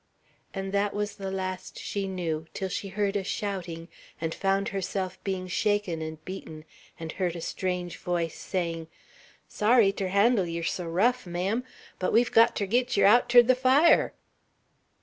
And 0.51 0.71
that 0.71 0.95
was 0.95 1.17
the 1.17 1.29
last 1.29 1.77
she 1.77 2.07
knew, 2.07 2.47
till 2.55 2.69
she 2.69 2.87
heard 2.87 3.15
a 3.15 3.23
shouting, 3.23 3.87
and 4.19 4.33
found 4.33 4.69
herself 4.69 5.23
being 5.23 5.47
shaken 5.47 6.01
and 6.01 6.25
beaten, 6.25 6.65
and 6.99 7.11
heard 7.11 7.35
a 7.35 7.39
strange 7.41 7.97
voice 7.99 8.33
saying, 8.33 8.87
"Sorry 9.47 9.91
ter 9.91 10.07
handle 10.07 10.47
yer 10.47 10.63
so 10.63 10.87
rough, 10.87 11.27
ma'am, 11.27 11.63
but 11.99 12.11
we've 12.11 12.31
got 12.31 12.55
ter 12.55 12.65
git 12.65 12.97
yer 12.97 13.05
out 13.05 13.29
ter 13.29 13.43
the 13.43 13.53
fire!" 13.53 14.15